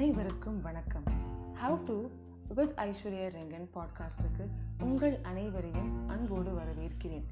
அனைவருக்கும் 0.00 0.62
வணக்கம். 0.62 1.02
How 1.54 1.86
to 1.86 2.08
with 2.54 2.72
Aishwarya 2.76 3.26
Rengan 3.28 3.68
பாட்காஸ்ட்டுக்கு 3.74 4.44
உங்கள் 4.82 5.18
அனைவரையும் 5.22 6.08
அன்போடு 6.08 6.50
வரவேற்கிறேன். 6.50 7.26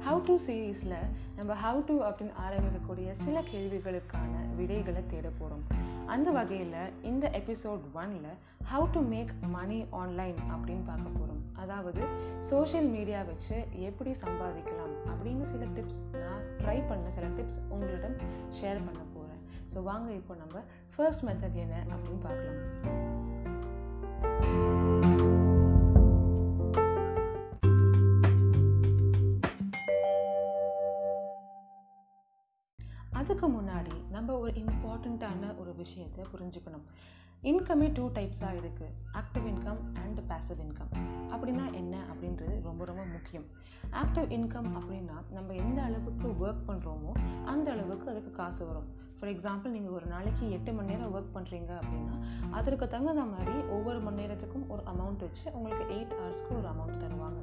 ஹவ் 0.00 0.26
டு 0.26 0.38
சீரீஸில் 0.46 0.94
நம்ம 1.36 1.54
ஹவ் 1.54 1.84
டு 1.84 2.02
அப்படின்னு 2.02 2.32
ஆரம்பிக்கக்கூடிய 2.48 3.12
சில 3.12 3.40
கேள்விகளுக்கான 3.40 4.54
விடைகளை 4.56 5.06
தேட 5.06 5.30
போகிறோம் 5.38 5.64
அந்த 6.06 6.30
வகையில் 6.30 7.02
இந்த 7.02 7.30
எபிசோட் 7.30 7.80
ஒனில் 7.94 8.32
how 8.72 8.90
to 8.92 9.00
make 9.00 9.30
money 9.48 9.86
online 9.90 10.34
அப்படின்னு 10.34 10.86
பார்க்க 10.86 11.18
போகிறோம் 11.18 11.42
அதாவது 11.52 12.00
சோஷியல் 12.40 12.86
மீடியா 12.86 13.22
வச்சு 13.22 13.64
எப்படி 13.72 14.10
சம்பாதிக்கலாம் 14.10 14.96
அப்படின்னு 15.06 15.42
சில 15.42 15.64
டிப்ஸ் 15.64 16.18
நான் 16.18 16.42
ட்ரை 16.58 16.88
பண்ண 16.88 17.10
சில 17.10 17.26
டிப்ஸ் 17.26 17.60
உங்களிடம் 17.68 18.16
ஷேர் 18.62 18.84
பண்ண 18.84 18.98
ஸோ 19.76 19.80
வாங்க 19.88 20.08
இப்போ 20.18 20.34
நம்ம 20.40 20.60
ஃபர்ஸ்ட் 20.92 21.24
மெத்தட் 21.26 21.56
என்ன 21.62 21.80
அப்படின்னு 21.94 22.20
பார்க்கலாம். 22.26 22.62
அதுக்கு 33.18 33.46
முன்னாடி 33.56 33.94
நம்ம 34.14 34.38
ஒரு 34.44 34.52
இம்பார்ட்டண்ட்டான 34.62 35.52
ஒரு 35.60 35.74
விஷயத்தை 35.82 36.24
புரிஞ்சுக்கணும். 36.32 36.86
இன்கமே 37.50 37.86
டூ 37.96 38.04
டைப்ஸாக 38.16 38.58
இருக்குது 38.60 38.94
active 39.20 39.46
income 39.52 39.80
and 40.02 40.20
passive 40.30 40.60
income 40.66 40.92
அப்படின்னா 41.32 41.66
என்ன? 41.80 41.96
அப்படின்றது 42.12 42.54
ரொம்ப 42.68 42.84
ரொம்ப 42.90 43.04
முக்கியம். 43.16 43.48
ஆக்டிவ் 44.02 44.28
இன்கம் 44.38 44.70
அப்படின்னா 44.78 45.18
நம்ம 45.38 45.52
எந்த 45.64 45.80
அளவுக்கு 45.88 46.28
ஒர்க் 46.44 46.68
பண்ணுறோமோ 46.70 47.12
அந்த 47.54 47.68
அளவுக்கு 47.74 48.08
அதுக்கு 48.12 48.32
காசு 48.40 48.62
வரும். 48.70 48.88
ஃபார் 49.18 49.30
எக்ஸாம்பிள் 49.32 49.74
நீங்கள் 49.74 49.94
ஒரு 49.98 50.06
நாளைக்கு 50.12 50.44
எட்டு 50.56 50.70
மணி 50.76 50.90
நேரம் 50.92 51.12
ஒர்க் 51.16 51.34
பண்ணுறீங்க 51.36 51.70
அப்படின்னா 51.80 52.16
அதற்கு 52.58 52.86
தகுந்த 52.94 53.22
மாதிரி 53.34 53.54
ஒவ்வொரு 53.76 54.00
மணி 54.06 54.18
நேரத்துக்கும் 54.22 54.66
ஒரு 54.74 54.82
அமௌண்ட் 54.92 55.22
வச்சு 55.26 55.46
உங்களுக்கு 55.56 55.84
எயிட் 55.94 56.14
ஹவர்ஸ்க்கு 56.18 56.52
ஒரு 56.58 56.68
அமௌண்ட் 56.72 57.02
தருவாங்க. 57.04 57.40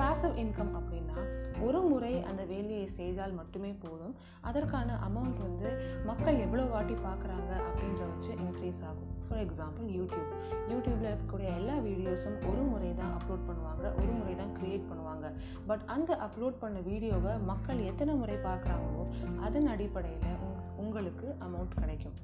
பேசிவ் 0.00 0.34
இன்கம் 0.42 0.72
அப்படின்னா 0.78 1.18
ஒரு 1.66 1.80
முறை 1.90 2.12
அந்த 2.30 2.42
வேலையை 2.52 2.86
செய்தால் 2.98 3.36
மட்டுமே 3.40 3.70
போதும். 3.84 4.14
அதற்கான 4.48 4.98
அமௌண்ட் 5.08 5.38
வந்து 5.46 5.68
மக்கள் 6.10 6.42
எவ்வளோ 6.46 6.64
வாட்டி 6.74 6.96
பார்க்குறாங்க 7.06 7.52
அப்படின்ற 7.68 8.02
வச்சு 8.12 8.32
இன்க்ரீஸ் 8.44 8.82
ஆகும். 8.88 9.12
ஃபார் 9.28 9.42
எக்ஸாம்பிள் 9.44 9.86
யூடியூப் 9.98 10.32
யூடியூப்பில் 10.72 11.08
இருக்கக்கூடிய 11.10 11.48
எல்லா 11.60 11.76
வீடியோஸும் 11.88 12.38
ஒரு 12.50 12.62
முறை 12.72 12.90
தான் 13.00 13.14
அப்லோட் 13.18 13.46
பண்ணுவாங்க 13.48 13.84
ஒரு 14.00 14.12
முறை 14.18 14.34
தான் 14.42 14.52
க்ரியேட் 14.58 14.88
பண்ணுவாங்க. 14.90 15.26
பட் 15.70 15.84
அந்த 15.96 16.10
அப்லோட் 16.26 16.62
பண்ண 16.64 16.80
வீடியோவை 16.90 17.32
மக்கள் 17.52 17.80
எத்தனை 17.92 18.14
முறை 18.22 18.38
பார்க்குறாங்களோ 18.48 19.04
அதன் 19.48 19.70
அடிப்படையில் 19.74 20.24
உங்களுக்கு 20.76 21.26
அமௌண்ட் 21.40 21.78
கிடைக்கும். 21.80 22.16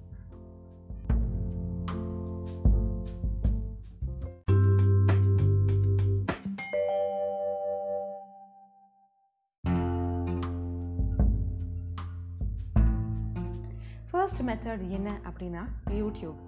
ஃபர்ஸ்ட் 14.11 14.43
மெத்தட் 14.43 14.83
என்ன 14.89 15.11
அப்படின்னா 15.25 15.63
யூடியூப் 15.91 16.41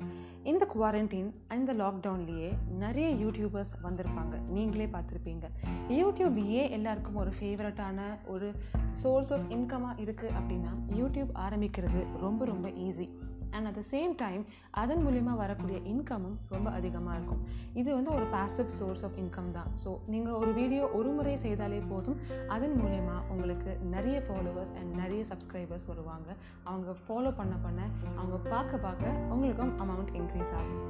இந்த 0.44 0.66
குவாரண்டைன் 0.74 1.30
இந்த 1.52 1.72
லாக்டவுன்லேயே 1.72 2.50
நிறைய 2.78 3.08
யூடியூபர்ஸ் 3.24 3.74
வந்திருப்பாங்க. 3.82 4.38
நீங்களே 4.48 4.86
பார்த்துருப்பீங்க. 4.86 5.46
யூடியூப் 5.88 6.44
ஏன் 6.44 6.70
எல்லாருக்கும் 6.70 7.14
ஒரு 7.14 7.32
ஃபேவரட்டான 7.40 8.00
ஒரு 8.26 8.52
சோர்ஸ் 8.92 9.32
ஆஃப் 9.32 9.50
இன்கமாக 9.50 10.02
இருக்குது 10.02 10.34
அப்படின்னா 10.40 10.72
யூடியூப் 10.88 11.30
ஆரம்பிக்கிறது 11.34 12.06
ரொம்ப 12.20 12.44
ரொம்ப 12.44 12.68
easy 12.68 13.08
and 13.56 13.66
at 13.70 13.78
the 13.80 13.84
same 13.92 14.12
time 14.22 14.42
அதன் 14.82 15.02
மூலிமா 15.06 15.34
வரக்கூடிய 15.42 15.78
இன்கமும் 15.92 16.36
ரொம்ப 16.54 16.68
அதிகமாக 16.78 17.16
இருக்கும். 17.18 17.42
இது 17.80 17.90
வந்து 17.98 18.10
ஒரு 18.16 18.26
பாசிவ் 18.36 18.72
சோர்ஸ் 18.78 19.04
ஆஃப் 19.08 19.18
இன்கம் 19.22 19.50
தான். 19.58 19.70
ஸோ 19.84 19.92
நீங்கள் 20.14 20.38
ஒரு 20.42 20.52
வீடியோ 20.60 20.84
ஒரு 20.98 21.12
முறை 21.18 21.34
செய்தாலே 21.46 21.80
போதும். 21.92 22.18
அதன் 22.56 22.76
மூலயமா 22.82 23.16
உங்களுக்கு 23.34 23.72
நிறைய 23.94 24.18
ஃபாலோவர்ஸ் 24.28 24.74
அண்ட் 24.80 24.92
நிறைய 25.02 25.22
சப்ஸ்கிரைபர்ஸ் 25.32 25.88
வருவாங்க. 25.92 26.30
அவங்க 26.70 26.90
ஃபாலோ 27.06 27.32
பண்ண 27.40 27.54
பண்ண 27.66 27.80
அவங்க 28.20 28.36
பார்க்க 28.52 28.84
பார்க்க 28.86 29.18
உங்களுக்கும் 29.34 29.74
அமௌண்ட் 29.84 30.14
இன்க்ரீஸ் 30.20 30.54
ஆகும். 30.60 30.82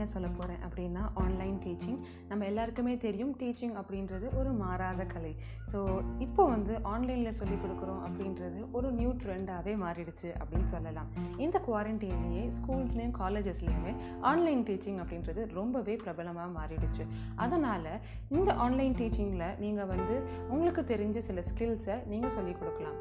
என்ன 0.00 0.12
சொல்ல 0.12 0.28
போகிறேன் 0.36 0.60
அப்படின்னா 0.66 1.00
ஆன்லைன் 1.22 1.56
டீச்சிங் 1.64 1.98
நம்ம 2.28 2.44
எல்லாருக்குமே 2.50 2.92
தெரியும் 3.04 3.32
டீச்சிங் 3.40 3.74
அப்படின்றது 3.80 4.26
ஒரு 4.40 4.50
மாறாத 4.60 5.02
கலை. 5.10 5.32
ஸோ 5.70 5.78
இப்போ 6.24 6.42
வந்து 6.52 6.72
ஆன்லைனில் 6.92 7.36
சொல்லிக் 7.40 7.60
கொடுக்குறோம் 7.64 8.00
அப்படின்றது 8.06 8.60
ஒரு 8.78 8.88
நியூ 8.98 9.10
ட்ரெண்டாகவே 9.22 9.74
மாறிடுச்சு 9.82 10.28
அப்படின்னு 10.40 10.68
சொல்லலாம். 10.74 11.08
இந்த 11.44 11.56
குவாரண்டைன்லேயே 11.66 12.44
ஸ்கூல்ஸ்லேயும் 12.58 13.14
காலேஜஸ்லேயுமே 13.20 13.92
ஆன்லைன் 14.30 14.64
டீச்சிங் 14.68 15.00
அப்படின்றது 15.04 15.44
ரொம்பவே 15.58 15.96
பிரபலமாக 16.04 16.50
மாறிடுச்சு. 16.58 17.06
அதனால் 17.46 17.92
இந்த 18.38 18.50
ஆன்லைன் 18.66 18.98
டீச்சிங்கில் 19.00 19.48
நீங்கள் 19.64 19.90
வந்து 19.94 20.16
உங்களுக்கு 20.54 20.84
தெரிஞ்ச 20.92 21.18
சில 21.30 21.44
ஸ்கில்ஸை 21.50 21.98
நீங்கள் 22.12 22.36
சொல்லிக் 22.38 22.60
கொடுக்கலாம். 22.62 22.98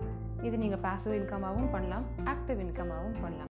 இது 0.50 0.58
நீங்கள் 0.66 0.84
பாசிவ் 0.88 1.20
இன்கமாகவும் 1.22 1.72
பண்ணலாம் 1.78 2.08
ஆக்டிவ் 2.34 2.62
இன்கமாகவும் 2.68 3.22
பண்ணலாம். 3.24 3.49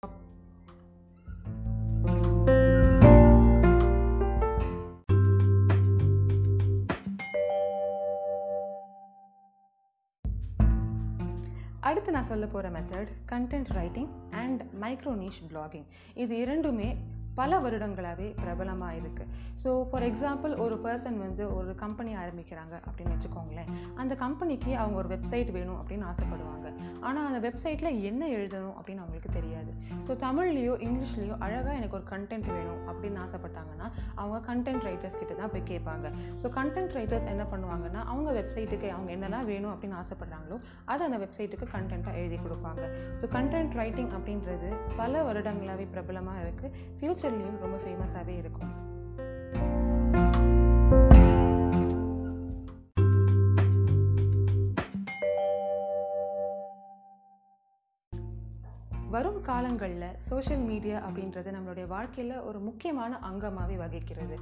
அடுத்து 11.79 12.11
நான் 12.11 12.23
சொல்ல 12.23 12.45
போகிற 12.45 12.69
method 12.69 13.11
content 13.29 13.69
writing 13.69 14.09
and 14.31 14.61
microniche 14.81 15.41
blogging 15.49 15.85
இது 16.15 16.37
இரண்டுமே 16.37 16.89
பல 17.39 17.59
வருடங்களாகவே 17.65 18.27
பிரபலமாக 18.41 18.97
இருக்குது 19.01 19.29
ஸோ 19.63 19.69
ஃபார் 19.89 20.05
எக்ஸாம்பிள் 20.09 20.53
ஒரு 20.63 20.75
பர்சன் 20.85 21.17
வந்து 21.25 21.43
ஒரு 21.57 21.71
கம்பெனி 21.83 22.11
ஆரம்பிக்கிறாங்க 22.21 22.75
அப்படின்னு 22.87 23.13
வச்சுக்கோங்களேன். 23.15 23.69
அந்த 24.01 24.13
கம்பெனிக்கு 24.23 24.71
அவங்க 24.81 24.97
ஒரு 25.01 25.09
வெப்சைட் 25.13 25.49
வேணும் 25.57 25.79
அப்படின்னு 25.81 26.05
ஆசைப்படுவாங்க. 26.11 26.67
ஆனால் 27.07 27.27
அந்த 27.29 27.39
வெப்சைட்டில் 27.47 27.89
என்ன 28.09 28.23
எழுதணும் 28.37 28.75
அப்படின்னு 28.77 29.03
அவங்களுக்கு 29.03 29.31
தெரியாது. 29.37 29.71
ஸோ 30.05 30.11
தமிழ்லேயோ 30.25 30.73
இங்கிலீஷ்லேயோ 30.85 31.35
அழகாக 31.45 31.75
எனக்கு 31.79 31.97
ஒரு 31.99 32.05
கண்டென்ட் 32.13 32.49
வேணும் 32.55 32.81
அப்படின்னு 32.91 33.19
ஆசைப்பட்டாங்கன்னா 33.25 33.87
அவங்க 34.21 34.39
கண்டென்ட் 34.49 34.85
ரைட்டர்ஸ் 34.89 35.19
கிட்ட 35.21 35.33
தான் 35.41 35.51
போய் 35.53 35.65
கேட்பாங்க. 35.71 36.07
ஸோ 36.43 36.49
கண்டென்ட் 36.59 36.95
ரைட்டர்ஸ் 36.99 37.27
என்ன 37.33 37.45
பண்ணுவாங்கன்னா 37.53 38.03
அவங்க 38.13 38.29
வெப்சைட்டுக்கு 38.39 38.89
அவங்க 38.95 39.11
என்னெல்லாம் 39.17 39.47
வேணும் 39.51 39.71
அப்படின்னு 39.73 39.97
ஆசைப்படுறாங்களோ 40.01 40.59
அதை 40.93 41.01
அந்த 41.09 41.19
வெப்சைட்டுக்கு 41.25 41.67
கண்டென்ட்டாக 41.75 42.15
எழுதி 42.21 42.39
கொடுப்பாங்க. 42.45 42.83
ஸோ 43.21 43.27
கண்டென்ட் 43.37 43.75
ரைட்டிங் 43.81 44.11
அப்படின்றது 44.19 44.71
பல 45.01 45.23
வருடங்களாகவே 45.29 45.87
பிரபலமாக 45.95 46.43
இருக்குது 46.45 46.73
ஃப்யூச்சர் 46.99 47.28
ஹாஸ்டல்லையும் 47.29 47.59
ரொம்ப 47.59 47.77
ஃபேமஸாகவே 47.77 48.35
இருக்கும். 48.37 48.71
காலங்களில் 59.49 60.07
சோஷியல் 60.29 60.63
மீடியா 60.69 60.97
அப்படின்றது 61.07 61.49
நம்மளுடைய 61.55 61.85
வாழ்க்கையில் 61.93 62.35
ஒரு 62.49 62.59
முக்கியமான 62.67 63.19
அங்கமாகவே 63.29 63.75
வகிக்கிறது. 63.83 64.35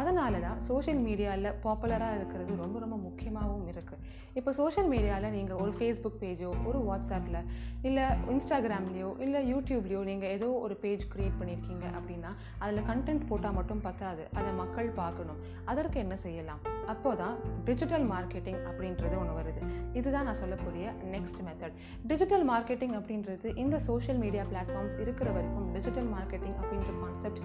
அதனால 0.00 0.38
தான் 0.46 0.60
சோஷியல் 0.68 1.02
மீடியாவில் 1.06 1.50
பாப்புலராக 1.64 2.18
இருக்கிறது 2.18 2.52
ரொம்ப 2.62 2.78
ரொம்ப 2.84 2.96
முக்கியமாகவும் 3.06 3.66
இருக்குது 3.72 4.00
இப்போ 4.38 4.50
சோஷியல் 4.60 4.88
மீடியாவில் 4.92 5.34
நீங்கள் 5.36 5.60
ஒரு 5.64 5.72
ஃபேஸ்புக் 5.78 6.20
பேஜோ 6.22 6.50
ஒரு 6.68 6.78
வாட்ஸ்அப்பில் 6.88 7.40
இல்லை 7.88 8.06
இன்ஸ்டாகிராம்லேயோ 8.32 9.10
இல்லை 9.24 9.40
யூடியூப்லேயோ 9.52 10.00
நீங்கள் 10.10 10.32
ஏதோ 10.36 10.48
ஒரு 10.64 10.76
பேஜ் 10.84 11.04
க்ரியேட் 11.12 11.38
பண்ணியிருக்கீங்க 11.40 11.86
அப்படின்னா 11.98 12.30
அதில் 12.62 12.86
கண்டென்ட் 12.90 13.28
போட்டால் 13.30 13.56
மட்டும் 13.58 13.82
பத்தாது. 13.88 14.24
அதை 14.38 14.50
மக்கள் 14.62 14.88
பார்க்கணும். 15.00 15.40
அதற்கு 15.72 15.98
என்ன 16.04 16.16
செய்யலாம்? 16.24 16.62
அப்போ 16.92 17.10
தான் 17.22 17.36
டிஜிட்டல் 17.68 18.06
மார்க்கெட்டிங் 18.14 18.60
அப்படின்றது 18.70 19.14
ஒன்று 19.22 19.36
வருது. 19.40 19.62
இதுதான் 19.98 20.26
நான் 20.30 20.40
சொல்லக்கூடிய 20.42 20.86
நெக்ஸ்ட் 21.14 21.40
மெத்தட் 21.48 21.76
டிஜிட்டல் 22.10 22.46
மார்க்கெட்டிங் 22.50 22.96
அப்படின்றது 23.00 23.48
இந்த 23.64 23.76
சோஷியல் 23.90 24.20
மீடியா 24.24 24.42
பிளாட்ஃபார்ம்ஸ் 24.54 24.98
இருக்கிற 25.04 25.28
வரைக்கும் 25.36 25.70
டிஜிட்டல் 25.76 26.10
மார்க்கெட்டிங் 26.16 26.58
அப்படின்ற 26.62 26.90
கான்செப்ட் 27.04 27.40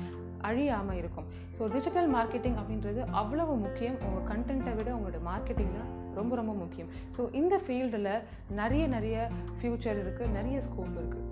அழியாமல் 0.50 1.00
இருக்கும். 1.00 1.28
ஸோ 1.56 1.64
டிஜிட்டல் 1.76 2.10
மார்க்கெட்டிங் 2.16 2.58
அப்படின்றது 2.62 3.02
அவ்வளவு 3.22 3.56
முக்கியம். 3.66 3.98
உங்கள் 4.08 4.28
கண்டென்ட்டை 4.32 4.74
விட 4.80 4.90
உங்களோட 4.98 5.20
மார்க்கெட்டிங் 5.32 5.74
தான் 5.80 5.90
ரொம்ப 6.20 6.36
ரொம்ப 6.40 6.54
முக்கியம். 6.62 6.90
ஸோ 7.18 7.22
இந்த 7.40 7.56
ஃபீல்டில் 7.66 8.12
நிறைய 8.62 8.84
நிறைய 8.96 9.18
ஃப்யூச்சர் 9.60 10.00
இருக்குது 10.04 10.34
நிறைய 10.38 10.58
ஸ்கோப் 10.68 10.96
இருக்குது 11.02 11.26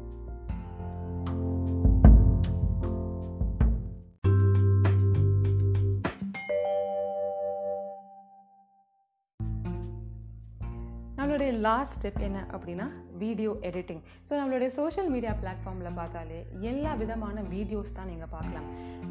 நம்மளுடைய 11.37 11.63
லாஸ்ட் 11.65 11.95
ஸ்டெப் 11.97 12.23
என்ன 12.27 12.39
அப்படின்னா 12.55 12.85
வீடியோ 13.23 13.51
எடிட்டிங் 13.69 13.99
ஸோ 14.27 14.31
நம்மளுடைய 14.37 14.69
சோஷியல் 14.77 15.09
மீடியா 15.15 15.33
பிளாட்ஃபார்மில் 15.41 15.97
பார்த்தாலே 15.99 16.39
எல்லா 16.69 16.91
விதமான 17.01 17.41
வீடியோஸ் 17.51 17.91
தான் 17.97 18.09
நீங்கள் 18.11 18.31
பார்க்கலாம். 18.33 18.65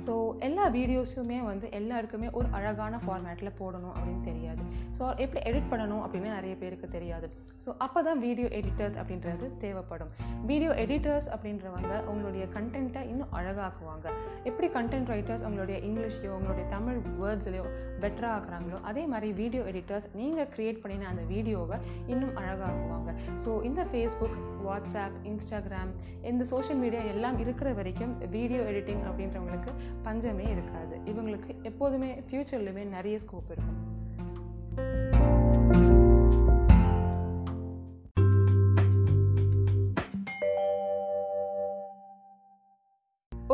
ஸோ 0.04 0.12
எல்லா 0.46 0.64
வீடியோஸுமே 0.76 1.38
வந்து 1.50 1.66
எல்லாருக்குமே 1.80 2.28
ஒரு 2.38 2.48
அழகான 2.58 2.98
ஃபார்மேட்டில் 3.04 3.50
போடணும் 3.60 3.94
அப்படின்னு 3.96 4.24
தெரியாது. 4.30 4.64
ஸோ 4.96 5.02
எப்படி 5.24 5.40
எடிட் 5.50 5.70
பண்ணணும் 5.72 6.02
அப்படின்னு 6.06 6.30
நிறைய 6.38 6.56
பேருக்கு 6.62 6.88
தெரியாது. 6.96 7.28
ஸோ 7.66 7.70
அப்போ 7.86 8.02
தான் 8.08 8.20
வீடியோ 8.26 8.48
எடிட்டர்ஸ் 8.60 8.98
அப்படின்றது 9.02 9.46
தேவைப்படும். 9.64 10.10
வீடியோ 10.50 10.72
எடிட்டர்ஸ் 10.84 11.30
அப்படின்றவங்க 11.36 11.92
உங்களுடைய 12.14 12.46
கண்டென்ட்டை 12.56 13.04
இன்னும் 13.12 13.32
அழகாக்குவாங்க. 13.40 14.06
எப்படி 14.50 14.70
கண்டென்ட் 14.78 15.10
ரைட்டர்ஸ் 15.14 15.46
உங்களுடைய 15.50 15.78
இங்கிலீஷ்லையோ 15.90 16.34
உங்களுடைய 16.40 16.66
தமிழ் 16.76 17.00
வேர்ட்ஸ்லையோ 17.22 17.66
பெட்டராக 18.02 18.34
ஆக்குறாங்களோ 18.36 18.78
அதே 18.90 19.04
மாதிரி 19.12 19.28
வீடியோ 19.40 19.62
எடிட்டர்ஸ் 19.70 20.08
நீங்கள் 20.14 20.48
க்ரியேட் 20.54 20.82
பண்ணின 20.82 21.08
அந்த 21.12 21.22
வீடியோவை 21.34 21.78
இன்னும் 22.06 22.36
அழகாக்குவாங்க 22.42 23.12
ஸோ 23.44 23.52
இந்த 23.68 23.82
ஃபேஸ்புக் 23.92 24.36
வாட்ஸ்அப் 24.66 25.18
இன்ஸ்டாகிராம் 25.32 25.92
இந்த 26.30 26.44
சோஷியல் 26.52 26.80
மீடியா 26.84 27.02
எல்லாம் 27.14 27.38
இருக்கிற 27.44 27.72
வரைக்கும் 27.80 28.14
வீடியோ 28.36 28.62
எடிட்டிங் 28.72 29.04
அப்படின்றவங்களுக்கு 29.08 29.72
பஞ்சமே 30.02 30.46
இருக்காது. 30.54 30.94
இவங்களுக்கு 31.12 31.52
எப்போதுமே 31.62 32.10
ஃப்யூச்சர்லையுமே 32.28 32.84
நிறைய 32.96 33.18
ஸ்கோப் 33.24 33.52
இருக்கும். 33.54 33.82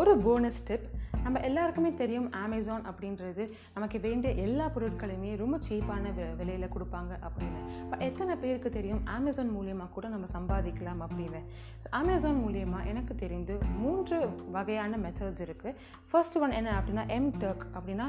ஒரு 0.01 0.13
போனஸ் 0.25 0.61
டிப் 0.69 0.87
நம்ம 1.25 1.41
எல்லாருக்குமே 1.49 1.91
தெரியும் 2.01 2.29
அமேசான் 2.45 2.85
அப்படின்றது. 2.91 3.45
நமக்கு 3.77 3.99
வேண்டிய 4.07 4.31
எல்லா 4.45 4.67
பொருட்களையுமே 4.75 5.31
ரொம்ப 5.43 5.57
சீப்பான 5.69 6.13
விலையில் 6.41 6.73
கொடுப்பாங்க 6.75 7.13
அப்படின்னு. 7.27 7.61
பட் 7.91 8.05
எத்தனை 8.09 8.35
பேருக்கு 8.43 8.71
தெரியும் 8.79 9.03
அமேசான் 9.17 9.53
மூலியமாக 9.57 9.91
கூட 9.97 10.09
நம்ம 10.15 10.29
சம்பாதிக்கலாம் 10.37 11.03
அப்படின்னு? 11.07 11.41
ஸோ 11.83 11.89
அமேசான் 12.01 12.41
மூலியமாக 12.45 12.89
எனக்கு 12.93 13.15
தெரிந்து 13.25 13.57
மூன்று 13.83 14.19
வகையான 14.57 14.99
மெத்தட்ஸ் 15.05 15.45
இருக்குது 15.47 15.77
ஃபர்ஸ்ட் 16.11 16.39
ஒன் 16.45 16.57
என்ன 16.61 16.71
அப்படின்னா 16.79 17.05
எம் 17.19 17.31
டர்க் 17.43 17.67
அப்படின்னா 17.77 18.09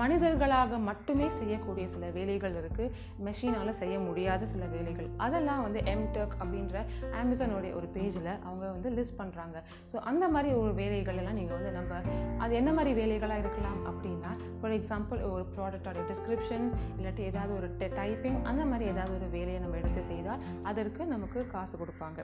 மனிதர்களாக 0.00 0.78
மட்டுமே 0.88 1.26
செய்யக்கூடிய 1.38 1.86
சில 1.94 2.04
வேலைகள் 2.18 2.54
இருக்குது 2.60 2.92
மெஷினால் 3.26 3.78
செய்ய 3.80 3.96
முடியாத 4.06 4.46
சில 4.52 4.64
வேலைகள். 4.74 5.08
அதெல்லாம் 5.26 5.64
வந்து 5.66 5.80
எம் 5.94 6.06
டர்க் 6.14 6.36
அப்படின்ற 6.40 6.76
அமேசானோடைய 7.22 7.72
ஒரு 7.80 7.88
பேஜில் 7.96 8.30
அவங்க 8.46 8.64
வந்து 8.76 8.90
லிஸ்ட் 8.98 9.18
பண்ணுறாங்க 9.20 9.56
ஸோ 9.92 9.96
அந்த 10.12 10.24
மாதிரி 10.34 10.50
ஒரு 10.62 10.72
வேலைகள் 10.80 11.20
எல்லாம் 11.22 11.38
நீங்கள் 11.40 11.58
வந்து 11.58 11.72
நம்ம 11.78 12.00
அது 12.42 12.52
என்ன 12.54 12.70
மாதிரி 12.72 12.92
வேலைகளாக 13.00 13.42
இருக்கலாம் 13.44 13.80
அப்படின்னா 13.90 14.30
ஃபார் 14.60 14.74
எக்ஸாம்பிள் 14.78 15.20
ஒரு 15.32 15.44
ப்ராடக்டோட 15.56 15.98
டிஸ்கிரிப்ஷன் 16.10 16.66
இல்லாட்டி 16.98 17.22
ஏதாவது 17.30 17.52
ஒரு 17.54 17.68
டைப்பிங் 17.98 18.38
அந்த 18.42 18.64
மாதிரி 18.64 18.84
ஏதாவது 18.90 19.14
ஒரு 19.18 19.28
வேலையை 19.36 19.60
நம்ம 19.60 19.76
எடுத்து 19.76 20.02
செய்தால் 20.02 20.42
அதற்கு 20.62 21.02
நமக்கு 21.06 21.40
காசு 21.46 21.74
கொடுப்பாங்க. 21.78 22.20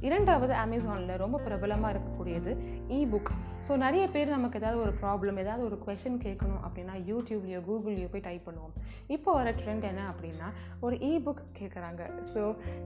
இரண்டாவது 0.00 0.54
அமேசானில் 0.64 1.20
ரொம்ப 1.24 1.36
பிரபலமாக 1.38 1.92
இருக்கக்கூடியது 1.94 2.52
இபுக் 3.00 3.32
ஸோ 3.66 3.72
நிறைய 3.76 4.04
பேர் 4.14 4.34
நமக்கு 4.34 4.58
ஏதாவது 4.60 4.78
ஒரு 4.82 4.92
ப்ராப்ளம் 5.02 5.38
ஏதாவது 5.42 5.62
ஒரு 5.68 5.76
கொஷின் 5.84 6.18
கேட்கணும் 6.24 6.62
அப்படின்னா 6.66 6.94
யூடியூப்லேயோ 7.10 7.60
கூகுள்லேயோ 7.68 8.08
போய் 8.12 8.24
டைப் 8.26 8.46
பண்ணுவோம். 8.48 8.74
இப்போ 9.14 9.30
வர 9.32 9.48
ட்ரெண்ட் 9.60 9.86
என்ன 9.90 10.02
அப்படின்னா 10.12 10.48
ஒரு 10.80 10.96
இ 11.10 11.12
புக் 11.26 11.42
கேட்குறாங்க 11.58 12.02
ஸோ 12.34 12.42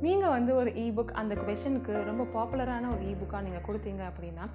நீங்கள் 0.07 0.35
வந்து 0.37 0.55
ஒரு 0.55 0.71
இ 0.85 0.87
புக் 0.99 1.13
அந்த 1.23 1.35
கொஷனுக்கு 1.47 1.95
ரொம்ப 2.11 2.27
பாப்புலரான 2.37 2.91
ஒரு 2.95 3.05
இபுக்காக 3.15 3.43
நீங்கள் 3.43 3.67
கொடுத்தீங்க 3.69 4.05
அப்படின்னா 4.11 4.47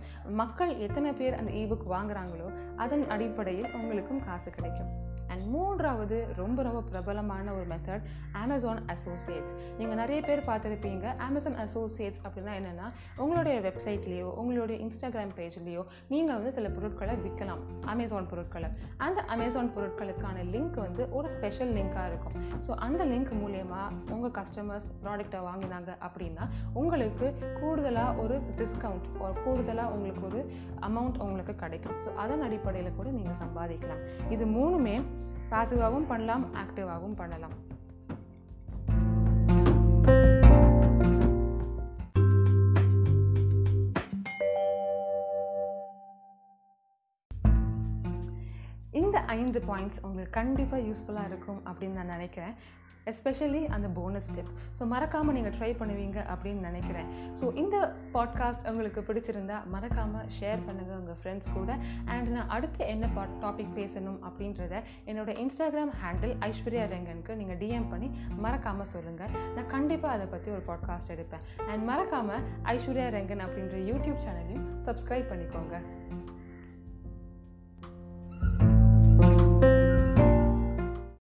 மக்கள் 0.42 0.74
எத்தனை 0.88 1.12
பேர் 1.22 1.40
அந்த 1.40 1.52
இபுக் 1.64 1.88
வாங்குறாங்களோ 1.96 2.50
அதன் 2.76 3.06
அடிப்படையில் 3.08 3.74
உங்களுக்கும் 3.82 4.24
காசு 4.30 4.50
கிடைக்கும். 4.58 4.92
அண்ட் 5.34 5.46
மூன்றாவது 5.56 6.18
ரொம்ப 6.42 6.60
ரொம்ப 6.68 6.82
பிரபலமான 6.90 7.46
ஒரு 7.58 7.68
மெத்தட் 7.74 8.06
அமேசான் 8.42 8.82
அசோசியேட்ஸ் 8.94 9.54
நீங்கள் 9.80 10.00
நிறைய 10.02 10.20
பேர் 10.28 10.42
பார்த்துருப்பீங்க. 10.50 11.06
அமேசான் 11.28 11.58
அசோசியேட்ஸ் 11.66 12.22
அப்படின்னா 12.26 12.54
என்னென்னா 12.60 12.88
உங்களுடைய 13.24 13.56
வெப்சைட்லேயோ 13.68 14.28
உங்களுடைய 14.42 14.78
இன்ஸ்டாகிராம் 14.86 15.34
பேஜ்லேயோ 15.40 15.84
நீங்கள் 16.14 16.36
வந்து 16.38 16.52
சில 16.58 16.70
பொருட்களை 16.78 17.16
விற்கலாம். 17.26 17.62
அமேசான் 17.94 18.30
பொருட்களை. 18.32 18.70
அந்த 19.06 19.20
அமேசான் 19.36 19.72
பொருட்களுக்கான 19.78 20.44
லிங்க் 20.54 20.80
வந்து 20.86 21.06
ஒரு 21.18 21.30
ஸ்பெஷல் 21.36 21.74
லிங்காக 21.78 22.06
இருக்கும். 22.12 22.36
ஸோ 22.68 22.72
அந்த 22.88 23.02
லிங்க் 23.12 23.34
மூலயமா 23.44 23.82
உங்கள் 24.16 24.36
கஸ்டமர்ஸ் 24.40 24.88
ப்ராடக்டை 25.04 25.42
வாங்கினாங்க 25.50 25.92
அப்படின்னா 26.08 26.46
உங்களுக்கு 26.82 27.28
கூடுதலாக 27.62 28.22
ஒரு 28.24 28.38
டிஸ்கவுண்ட் 28.62 29.10
ஒரு 29.26 29.36
கூடுதலாக 29.46 29.94
உங்களுக்கு 29.96 30.24
ஒரு 30.32 30.42
அமௌண்ட் 30.90 31.20
உங்களுக்கு 31.26 31.56
கிடைக்கும். 31.66 31.98
ஸோ 32.06 32.12
அதன் 32.24 32.46
அடிப்படையில் 32.48 32.98
கூட 33.00 33.10
நீங்கள் 33.20 33.42
சம்பாதிக்கலாம். 33.44 34.02
இது 34.36 34.46
மூணுமே 34.58 34.96
பாசிவாகவும் 35.52 36.08
பண்ணலாம் 36.08 36.46
ஆக்டிவாகவும் 36.56 37.16
பண்ணலாம். 37.16 37.56
ஐந்து 49.38 49.60
பாயிண்ட்ஸ் 49.72 50.04
உங்களுக்கு 50.06 50.38
கண்டிப்பாக 50.40 50.86
யூஸ்ஃபுல்லாக 50.90 51.30
இருக்கும் 51.32 51.62
அப்படின்னு 51.70 52.00
நான் 52.02 52.16
நினைக்கிறேன். 52.18 52.56
எஸ்பெஷலி 53.12 53.62
அந்த 53.76 53.88
போனஸ் 53.96 54.30
டிப் 54.36 54.52
ஸோ 54.78 54.84
மறக்காமல் 54.92 55.36
நீங்கள் 55.38 55.54
ட்ரை 55.56 55.70
பண்ணுவீங்க 55.80 56.20
அப்படின்னு 56.34 56.62
நினைக்கிறேன். 56.68 57.08
ஸோ 57.40 57.46
இந்த 57.62 57.78
பாட்காஸ்ட் 58.14 58.68
உங்களுக்கு 58.72 59.02
பிடிச்சிருந்தா 59.08 59.58
மறக்காமல் 59.74 60.28
ஷேர் 60.38 60.62
பண்ணுங்கள் 60.68 61.00
உங்கள் 61.00 61.18
ஃப்ரெண்ட்ஸ் 61.22 61.50
கூட. 61.58 61.72
அண்ட் 62.14 62.30
நான் 62.36 62.52
அடுத்து 62.58 62.88
என்ன 62.94 63.10
பா 63.18 63.24
டாபிக் 63.44 63.74
பேசணும் 63.80 64.20
அப்படின்றத 64.30 64.78
என்னோட 65.10 65.34
இன்ஸ்டாகிராம் 65.44 65.94
ஹேண்டில் 66.04 66.36
ஐஸ்வர்யா 66.50 66.86
ரெங்கனுக்கு 66.96 67.36
நீங்கள் 67.42 67.60
டிஎம் 67.64 67.90
பண்ணி 67.94 68.10
மறக்காமல் 68.46 68.92
சொல்லுங்கள் 68.96 69.34
நான் 69.58 69.72
கண்டிப்பாக 69.76 70.18
அதை 70.18 70.28
பற்றி 70.36 70.52
ஒரு 70.58 70.66
பாட்காஸ்ட் 70.72 71.14
எடுப்பேன். 71.18 71.44
அண்ட் 71.72 71.86
மறக்காமல் 71.92 72.46
ஐஸ்வர்யா 72.76 73.10
ரெங்கன் 73.18 73.46
அப்படின்ற 73.48 73.80
யூடியூப் 73.92 74.24
சேனலையும் 74.28 74.68
சப்ஸ்கிரைப் 74.90 75.30
பண்ணிக்கோங்க. 75.34 75.76